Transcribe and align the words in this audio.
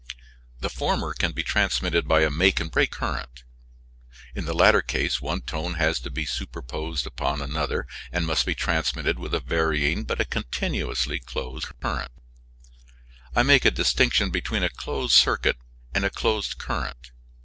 The 0.61 0.69
former 0.71 1.13
can 1.13 1.31
be 1.31 1.43
transmitted 1.43 2.07
by 2.07 2.21
a 2.21 2.31
make 2.31 2.59
and 2.59 2.71
break 2.71 2.89
current. 2.89 3.43
In 4.33 4.45
the 4.45 4.53
latter 4.55 4.81
case 4.81 5.21
one 5.21 5.41
tone 5.41 5.75
has 5.75 5.99
to 5.99 6.09
be 6.09 6.25
superposed 6.25 7.05
upon 7.05 7.39
another 7.39 7.85
and 8.11 8.25
must 8.25 8.47
be 8.47 8.55
transmitted 8.55 9.19
with 9.19 9.35
a 9.35 9.39
varying 9.39 10.03
but 10.05 10.19
a 10.19 10.25
continuously 10.25 11.19
closed 11.19 11.67
current. 11.79 12.11
I 13.35 13.43
make 13.43 13.63
a 13.63 13.69
distinction 13.69 14.31
between 14.31 14.63
a 14.63 14.69
closed 14.69 15.13
circuit 15.13 15.57
and 15.93 16.03
a 16.03 16.09
closed 16.09 16.57
current. 16.57 17.11